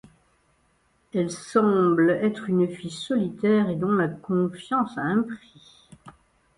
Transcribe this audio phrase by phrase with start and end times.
[1.13, 5.79] Elle semble être une fille solitaire et dont la confiance a un prix.